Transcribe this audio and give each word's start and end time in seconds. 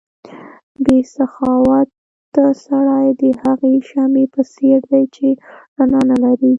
بې 0.83 0.97
سخاوته 1.15 2.45
سړی 2.65 3.07
د 3.21 3.23
هغې 3.41 3.73
شمعې 3.89 4.25
په 4.33 4.41
څېر 4.53 4.79
دی 4.91 5.03
چې 5.15 5.27
رڼا 5.77 6.01
نه 6.09 6.17
لري. 6.23 6.49